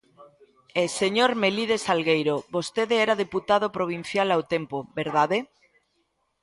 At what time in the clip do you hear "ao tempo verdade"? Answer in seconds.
4.31-5.37